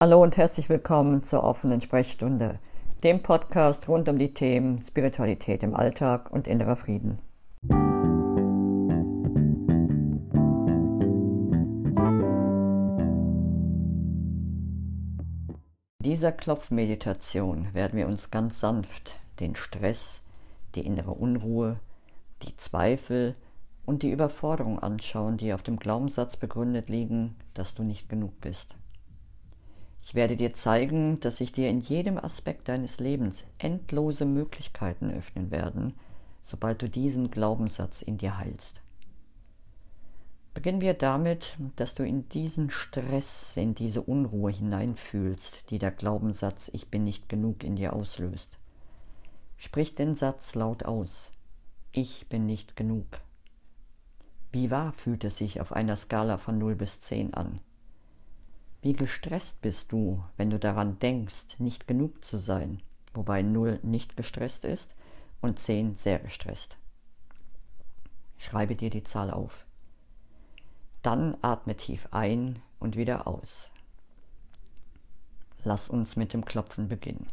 [0.00, 2.60] Hallo und herzlich willkommen zur offenen Sprechstunde,
[3.02, 7.18] dem Podcast rund um die Themen Spiritualität im Alltag und innerer Frieden.
[15.98, 20.20] In dieser Klopfmeditation werden wir uns ganz sanft den Stress,
[20.76, 21.80] die innere Unruhe,
[22.44, 23.34] die Zweifel
[23.84, 28.76] und die Überforderung anschauen, die auf dem Glaubenssatz begründet liegen, dass du nicht genug bist.
[30.02, 35.50] Ich werde dir zeigen, dass sich dir in jedem Aspekt deines Lebens endlose Möglichkeiten öffnen
[35.50, 35.94] werden,
[36.44, 38.80] sobald du diesen Glaubenssatz in dir heilst.
[40.54, 46.68] Beginnen wir damit, dass du in diesen Stress, in diese Unruhe hineinfühlst, die der Glaubenssatz
[46.72, 48.58] Ich bin nicht genug in dir auslöst.
[49.56, 51.30] Sprich den Satz laut aus.
[51.92, 53.06] Ich bin nicht genug.
[54.50, 57.60] Wie wahr fühlt es sich auf einer Skala von 0 bis 10 an?
[58.80, 62.80] Wie gestresst bist du, wenn du daran denkst, nicht genug zu sein,
[63.12, 64.94] wobei 0 nicht gestresst ist
[65.40, 66.76] und 10 sehr gestresst.
[68.36, 69.66] Schreibe dir die Zahl auf.
[71.02, 73.70] Dann atme tief ein und wieder aus.
[75.64, 77.28] Lass uns mit dem Klopfen beginnen.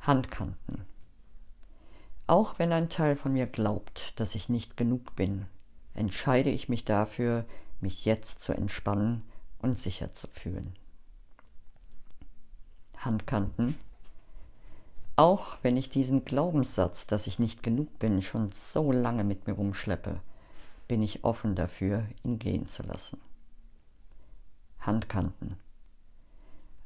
[0.00, 0.86] Handkanten.
[2.28, 5.46] Auch wenn ein Teil von mir glaubt, dass ich nicht genug bin,
[5.94, 7.44] entscheide ich mich dafür,
[7.80, 9.24] mich jetzt zu entspannen
[9.66, 10.74] und sicher zu fühlen.
[12.96, 13.76] Handkanten.
[15.16, 19.54] Auch wenn ich diesen Glaubenssatz, dass ich nicht genug bin, schon so lange mit mir
[19.54, 20.20] rumschleppe,
[20.88, 23.20] bin ich offen dafür, ihn gehen zu lassen.
[24.80, 25.56] Handkanten.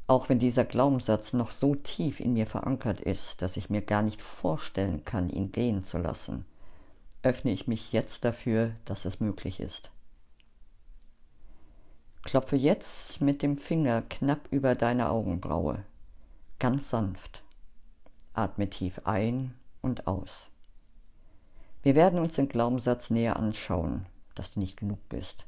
[0.06, 4.02] Auch wenn dieser Glaubenssatz noch so tief in mir verankert ist, dass ich mir gar
[4.02, 6.44] nicht vorstellen kann, ihn gehen zu lassen,
[7.22, 9.90] öffne ich mich jetzt dafür, dass es möglich ist.
[12.22, 15.84] Klopfe jetzt mit dem Finger knapp über deine Augenbraue,
[16.58, 17.42] ganz sanft.
[18.34, 20.50] Atme tief ein und aus.
[21.82, 24.04] Wir werden uns den Glaubenssatz näher anschauen,
[24.34, 25.44] dass du nicht genug bist.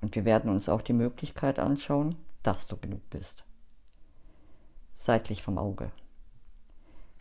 [0.00, 2.14] Und wir werden uns auch die Möglichkeit anschauen,
[2.44, 3.44] dass du genug bist.
[4.98, 5.90] Seitlich vom Auge.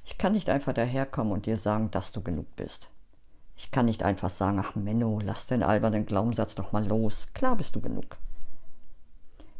[0.05, 2.87] Ich kann nicht einfach daherkommen und dir sagen, dass du genug bist.
[3.57, 7.27] Ich kann nicht einfach sagen, ach Menno, lass den albernen Glaubenssatz doch mal los.
[7.33, 8.17] Klar bist du genug.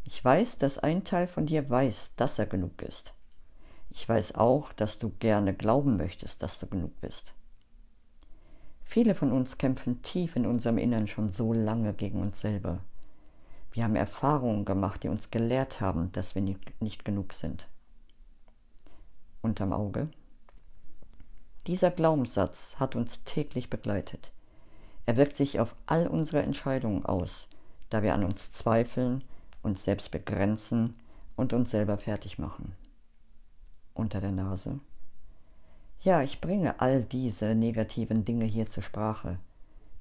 [0.06, 3.12] Ich weiß, dass ein Teil von dir weiß, dass er genug ist.
[3.90, 7.34] Ich weiß auch, dass du gerne glauben möchtest, dass du genug bist.
[8.84, 12.80] Viele von uns kämpfen tief in unserem Innern schon so lange gegen uns selber.
[13.72, 17.68] Wir haben Erfahrungen gemacht, die uns gelehrt haben, dass wir nicht genug sind.
[19.42, 20.10] Unterm Auge.
[21.66, 24.32] Dieser Glaubenssatz hat uns täglich begleitet.
[25.08, 27.48] Er wirkt sich auf all unsere Entscheidungen aus,
[27.90, 29.24] da wir an uns zweifeln,
[29.66, 30.96] uns selbst begrenzen
[31.36, 32.74] und uns selber fertig machen.
[33.94, 34.80] Unter der Nase.
[36.02, 39.40] Ja, ich bringe all diese negativen Dinge hier zur Sprache,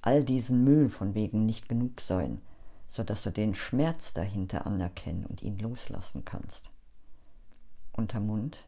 [0.03, 2.43] all diesen Müll von wegen nicht genug sein,
[2.93, 6.71] so dass du den Schmerz dahinter anerkennen und ihn loslassen kannst.
[7.93, 8.59] Unter Mund.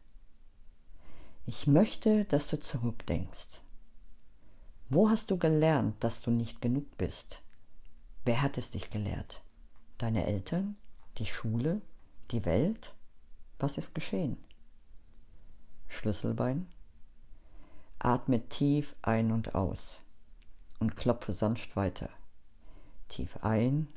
[1.45, 3.61] Ich möchte, dass du zurückdenkst.
[4.89, 7.41] Wo hast du gelernt, dass du nicht genug bist?
[8.25, 9.43] Wer hat es dich gelehrt?
[9.99, 10.77] Deine Eltern?
[11.19, 11.81] Die Schule,
[12.31, 12.95] die Welt?
[13.59, 14.37] Was ist geschehen?
[15.89, 16.67] Schlüsselbein.
[17.99, 20.01] Atme tief ein und aus
[20.79, 22.11] und klopfe sanft weiter.
[23.09, 23.89] Tief ein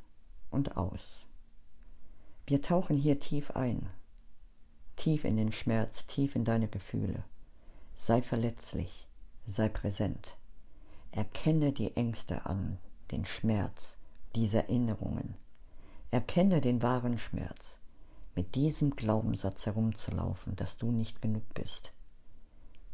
[0.50, 1.26] und aus.
[2.46, 3.88] Wir tauchen hier tief ein,
[4.96, 7.24] tief in den Schmerz, tief in deine Gefühle.
[7.96, 9.06] Sei verletzlich,
[9.46, 10.36] sei präsent.
[11.12, 12.78] Erkenne die Ängste an,
[13.10, 13.96] den Schmerz,
[14.34, 15.36] diese Erinnerungen,
[16.12, 17.76] Erkenne den wahren Schmerz,
[18.34, 21.92] mit diesem Glaubenssatz herumzulaufen, dass du nicht genug bist.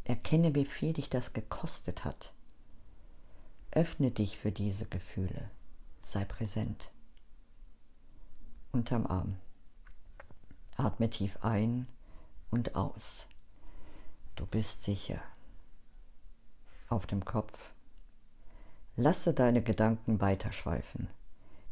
[0.04, 2.32] Erkenne, wie viel dich das gekostet hat.
[3.71, 5.50] Öffne dich für diese Gefühle.
[6.03, 6.91] Sei präsent.
[8.72, 9.37] Unterm Arm.
[10.76, 11.87] Atme tief ein
[12.50, 13.26] und aus.
[14.35, 15.20] Du bist sicher.
[16.88, 17.73] Auf dem Kopf.
[18.94, 21.08] Lasse deine Gedanken weiterschweifen.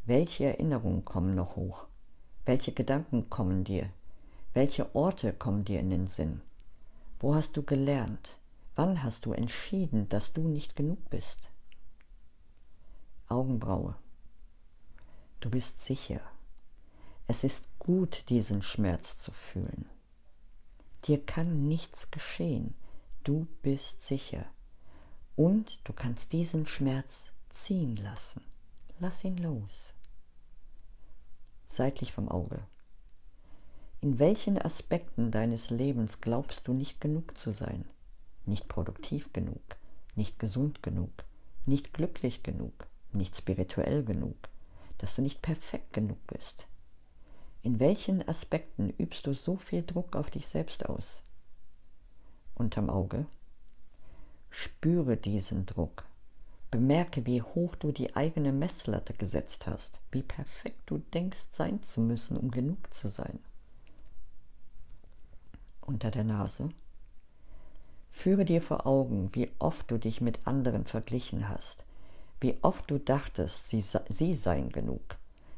[0.07, 1.87] Welche Erinnerungen kommen noch hoch?
[2.45, 3.89] Welche Gedanken kommen dir?
[4.53, 6.41] Welche Orte kommen dir in den Sinn?
[7.19, 8.29] Wo hast du gelernt?
[8.75, 11.49] Wann hast du entschieden, dass du nicht genug bist?
[13.29, 13.95] Augenbraue.
[15.39, 16.21] Du bist sicher.
[17.25, 19.89] Es ist gut, diesen Schmerz zu fühlen.
[21.05, 22.75] Dir kann nichts geschehen.
[23.23, 24.45] Du bist sicher.
[25.35, 28.43] Und du kannst diesen Schmerz ziehen lassen.
[28.99, 29.94] Lass ihn los
[31.75, 32.65] seitlich vom Auge.
[34.01, 37.85] In welchen Aspekten deines Lebens glaubst du nicht genug zu sein?
[38.45, 39.61] Nicht produktiv genug,
[40.15, 41.11] nicht gesund genug,
[41.65, 44.37] nicht glücklich genug, nicht spirituell genug,
[44.99, 46.67] dass du nicht perfekt genug bist?
[47.63, 51.23] In welchen Aspekten übst du so viel Druck auf dich selbst aus?
[52.53, 53.25] Unterm Auge?
[54.49, 56.05] Spüre diesen Druck.
[56.75, 62.01] Bemerke, wie hoch du die eigene Messlatte gesetzt hast, wie perfekt du denkst sein zu
[62.01, 63.39] müssen, um genug zu sein.
[65.79, 66.67] Unter der Nase.
[68.11, 71.85] Führe dir vor Augen, wie oft du dich mit anderen verglichen hast,
[72.41, 75.15] wie oft du dachtest, sie, sie seien genug,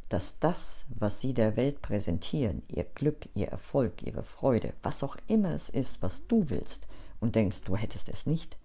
[0.09, 5.17] dass das, was sie der Welt präsentieren, ihr Glück, ihr Erfolg, ihre Freude, was auch
[5.25, 6.85] immer es ist, was du willst,
[7.19, 8.55] und denkst, du hättest es nicht,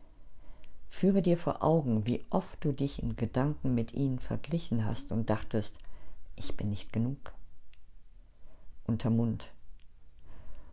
[0.93, 5.31] Führe dir vor Augen, wie oft du dich in Gedanken mit ihnen verglichen hast und
[5.31, 5.75] dachtest,
[6.37, 7.33] ich bin nicht genug.
[8.87, 9.47] Unter Mund.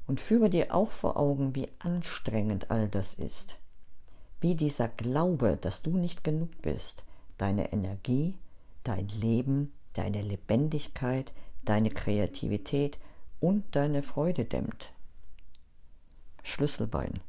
[0.05, 3.55] Und führe dir auch vor Augen, wie anstrengend all das ist.
[4.39, 7.03] Wie dieser Glaube, dass du nicht genug bist,
[7.39, 8.37] deine Energie,
[8.83, 11.31] dein Leben, deine Lebendigkeit,
[11.63, 12.99] deine Kreativität
[13.39, 14.91] und deine Freude dämmt.
[16.43, 17.21] Schlüsselbein.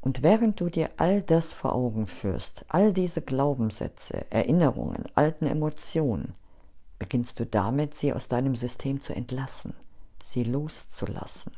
[0.00, 6.34] Und während du dir all das vor Augen führst, all diese Glaubenssätze, Erinnerungen, alten Emotionen,
[6.98, 9.74] beginnst du damit, sie aus deinem System zu entlassen,
[10.24, 11.52] sie loszulassen.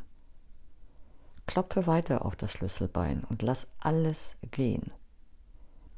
[1.46, 4.92] Klopfe weiter auf das Schlüsselbein und lass alles gehen.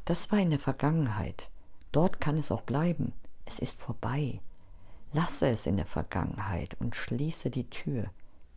[0.04, 1.48] Das war in der Vergangenheit.
[1.92, 3.12] Dort kann es auch bleiben.
[3.46, 4.40] Es ist vorbei.
[5.12, 8.10] Lasse es in der Vergangenheit und schließe die Tür.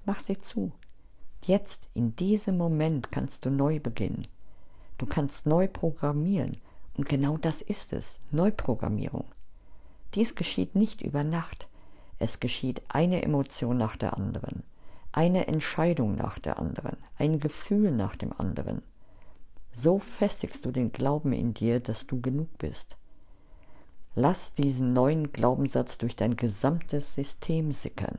[0.05, 0.71] Mach sie zu.
[1.47, 4.27] Jetzt, in diesem Moment, kannst du neu beginnen.
[4.97, 6.57] Du kannst neu programmieren.
[6.97, 9.23] Und genau das ist es, Neuprogrammierung.
[10.13, 11.65] Dies geschieht nicht über Nacht.
[12.19, 14.63] Es geschieht eine Emotion nach der anderen,
[15.13, 18.81] eine Entscheidung nach der anderen, ein Gefühl nach dem anderen.
[19.73, 22.97] So festigst du den Glauben in dir, dass du genug bist.
[24.15, 28.17] Lass diesen neuen Glaubenssatz durch dein gesamtes System sickern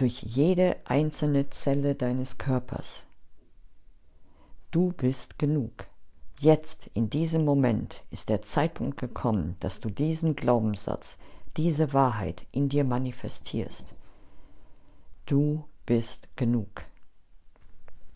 [0.00, 2.86] durch jede einzelne Zelle deines Körpers.
[4.70, 5.72] Du bist genug.
[6.38, 11.18] Jetzt, in diesem Moment, ist der Zeitpunkt gekommen, dass du diesen Glaubenssatz,
[11.58, 13.84] diese Wahrheit in dir manifestierst.
[15.26, 16.84] Du bist genug.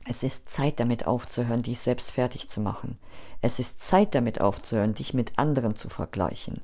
[0.07, 2.99] Es ist Zeit damit aufzuhören, dich selbst fertig zu machen.
[3.43, 6.63] Es ist Zeit damit aufzuhören, dich mit anderen zu vergleichen.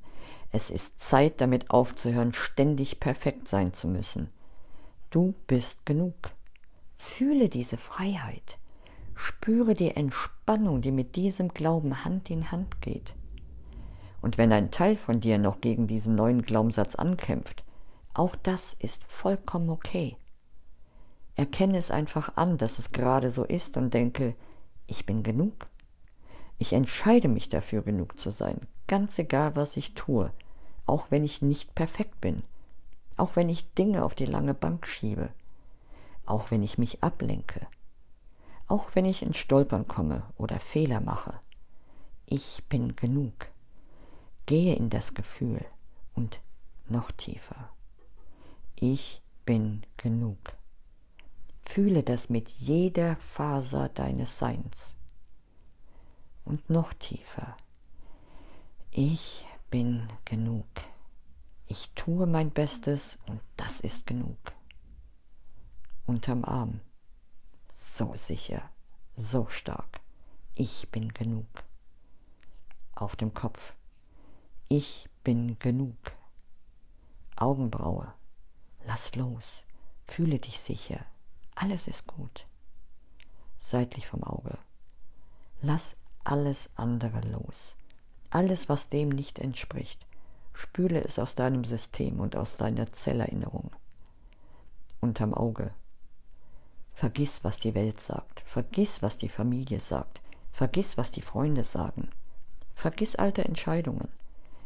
[0.51, 4.31] Es ist Zeit damit aufzuhören, ständig perfekt sein zu müssen.
[5.11, 6.15] Du bist genug.
[6.97, 8.59] Fühle diese Freiheit.
[9.17, 13.13] Spüre die Entspannung, die mit diesem Glauben Hand in Hand geht.
[14.23, 17.65] Und wenn ein Teil von dir noch gegen diesen neuen Glaubenssatz ankämpft,
[18.15, 20.17] auch das ist vollkommen okay.
[21.35, 24.37] Erkenne es einfach an, dass es gerade so ist und denke,
[24.87, 25.67] ich bin genug.
[26.59, 30.31] Ich entscheide mich dafür, genug zu sein, ganz egal, was ich tue,
[30.87, 32.45] auch wenn ich nicht perfekt bin
[33.21, 35.29] auch wenn ich Dinge auf die lange Bank schiebe,
[36.25, 37.67] auch wenn ich mich ablenke,
[38.67, 41.39] auch wenn ich ins Stolpern komme oder Fehler mache.
[42.25, 43.35] Ich bin genug.
[44.47, 45.65] Gehe in das Gefühl
[46.15, 46.41] und
[46.89, 47.69] noch tiefer.
[48.75, 50.39] Ich bin genug.
[51.63, 54.77] Fühle das mit jeder Faser deines Seins.
[56.45, 57.57] Und noch tiefer.
[58.91, 60.67] Ich bin genug.
[61.73, 64.37] Ich tue mein Bestes und das ist genug.
[66.05, 66.81] Unterm Arm.
[67.73, 68.69] So sicher,
[69.17, 70.01] so stark.
[70.57, 71.47] Ich bin genug.
[72.97, 73.77] Auf dem Kopf.
[74.67, 75.95] Ich bin genug.
[77.37, 78.13] Augenbraue.
[78.85, 79.63] Lass los.
[80.09, 81.07] Fühle dich sicher.
[81.55, 82.49] Alles ist gut.
[83.61, 84.59] Seitlich vom Auge.
[85.63, 87.77] Lass alles andere los.
[88.29, 90.05] Alles, was dem nicht entspricht.
[90.61, 93.71] Spüle es aus deinem System und aus deiner Zellerinnerung.
[95.01, 95.73] Unterm Auge.
[96.93, 98.41] Vergiss, was die Welt sagt.
[98.41, 100.21] Vergiss, was die Familie sagt.
[100.53, 102.11] Vergiss, was die Freunde sagen.
[102.75, 104.09] Vergiss alte Entscheidungen.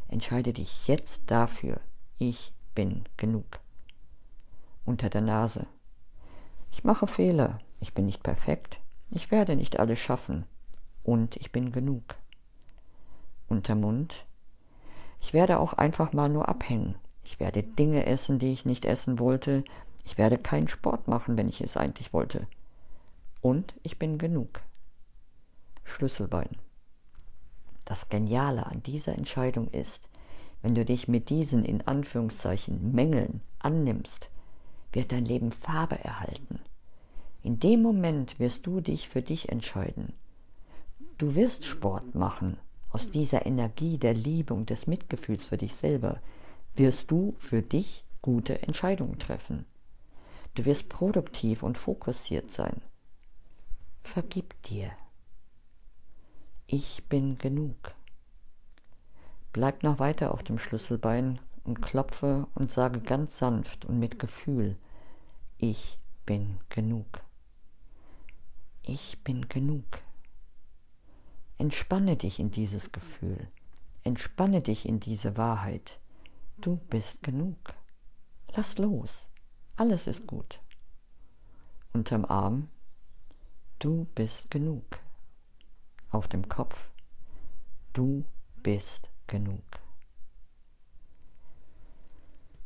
[0.09, 1.79] Entscheide dich jetzt dafür.
[2.17, 3.61] Ich bin genug.
[4.83, 5.65] Unter der Nase.
[6.73, 7.59] Ich mache Fehler.
[7.79, 8.81] Ich bin nicht perfekt.
[9.09, 10.45] Ich werde nicht alles schaffen.
[11.03, 12.03] Und ich bin genug.
[13.47, 14.24] Unter Mund.
[15.25, 16.93] Ich werde auch einfach mal nur abhängen.
[17.23, 19.63] Ich werde Dinge essen, die ich nicht essen wollte.
[20.03, 22.45] Ich werde keinen Sport machen, wenn ich es eigentlich wollte.
[23.41, 24.61] Und ich bin genug.
[25.83, 26.49] Schlüsselbein.
[27.85, 30.07] Das Geniale an dieser Entscheidung ist,
[30.61, 34.29] wenn du dich mit diesen in Anführungszeichen Mängeln annimmst,
[34.91, 36.59] wird dein Leben Farbe erhalten.
[37.41, 40.13] In dem Moment wirst du dich für dich entscheiden.
[41.17, 42.59] Du wirst Sport machen.
[42.95, 46.21] Aus dieser Energie der Liebe und des Mitgefühls für dich selber
[46.77, 49.65] wirst du für dich gute Entscheidungen treffen.
[50.53, 52.81] Du wirst produktiv und fokussiert sein.
[54.01, 54.91] Vergib dir.
[56.67, 57.75] Ich bin genug.
[59.51, 64.77] Bleib noch weiter auf dem Schlüsselbein und klopfe und sage ganz sanft und mit Gefühl,
[65.57, 67.07] ich bin genug.
[68.83, 69.83] Ich bin genug.
[71.57, 73.47] Entspanne dich in dieses Gefühl.
[74.03, 75.99] Entspanne dich in diese Wahrheit.
[76.57, 77.57] Du bist genug.
[78.55, 79.25] Lass los.
[79.77, 80.59] Alles ist gut.
[81.93, 82.69] Unterm Arm.
[83.79, 84.83] Du bist genug.
[86.11, 86.89] Auf dem Kopf.
[87.93, 88.25] Du
[88.61, 89.63] bist genug.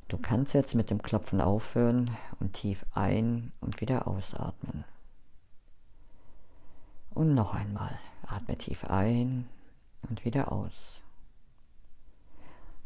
[0.08, 4.84] Du kannst jetzt mit dem Klopfen aufhören und tief ein und wieder ausatmen.
[7.12, 8.00] Und noch einmal.
[8.30, 9.48] Atme tief ein
[10.08, 11.02] und wieder aus.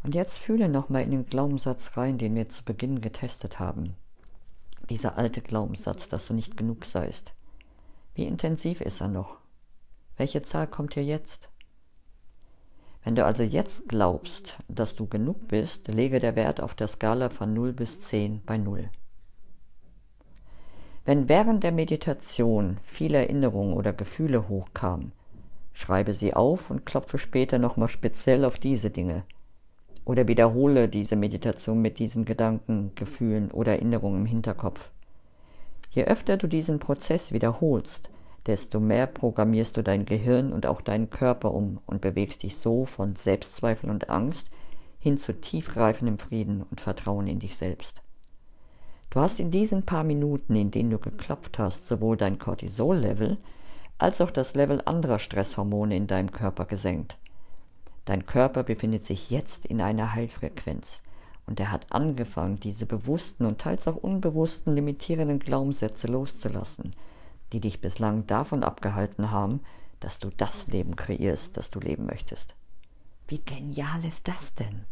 [0.04, 3.96] Und jetzt fühle nochmal in den Glaubenssatz rein, den wir zu Beginn getestet haben.
[4.90, 7.34] Dieser alte Glaubenssatz, dass du nicht genug seist.
[8.16, 9.38] Wie intensiv ist er noch?
[10.18, 11.50] Welche Zahl kommt hier jetzt?
[13.04, 17.30] Wenn du also jetzt glaubst, dass du genug bist, lege der Wert auf der Skala
[17.30, 18.90] von 0 bis 10 bei 0.
[21.06, 25.12] Wenn während der Meditation viele Erinnerungen oder Gefühle hochkamen,
[25.74, 29.24] schreibe sie auf und klopfe später nochmal speziell auf diese Dinge.
[30.06, 34.90] Oder wiederhole diese Meditation mit diesen Gedanken, Gefühlen oder Erinnerungen im Hinterkopf.
[35.92, 38.10] Je öfter du diesen Prozess wiederholst,
[38.46, 42.86] desto mehr programmierst du dein Gehirn und auch deinen Körper um und bewegst dich so
[42.86, 44.50] von Selbstzweifel und Angst
[45.00, 48.02] hin zu tiefreifendem Frieden und Vertrauen in dich selbst.
[49.10, 53.38] Du hast in diesen paar Minuten, in denen du geklopft hast, sowohl dein Cortisol-Level
[54.04, 57.18] als auch das Level anderer Stresshormone in deinem Körper gesenkt.
[58.06, 61.00] Dein Körper befindet sich jetzt in einer Heilfrequenz
[61.48, 66.96] und er hat angefangen, diese bewussten und teils auch unbewussten limitierenden Glaubenssätze loszulassen–
[67.54, 69.62] die dich bislang davon abgehalten haben,
[70.00, 72.56] dass du das Leben kreierst, das du leben möchtest.
[73.28, 74.84] Wie genial ist das denn?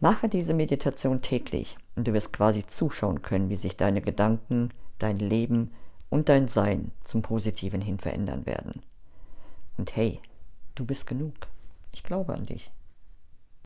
[0.00, 5.18] Mache diese Meditation täglich und du wirst quasi zuschauen können, wie sich deine Gedanken, dein
[5.18, 5.72] Leben
[6.10, 8.82] und dein Sein zum Positiven hin verändern werden.
[9.78, 10.20] Und hey,
[10.74, 11.34] du bist genug.
[11.92, 12.70] Ich glaube an dich.